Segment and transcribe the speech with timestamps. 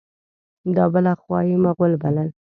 [0.75, 2.29] دا بله خوا یې مغل بلل.